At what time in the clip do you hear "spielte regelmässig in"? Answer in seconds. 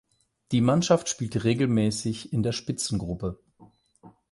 1.09-2.41